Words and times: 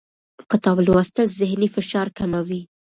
کتاب 0.51 0.77
لوستل 0.87 1.25
ذهني 1.37 1.67
فشار 1.75 2.07
کموي 2.17 2.61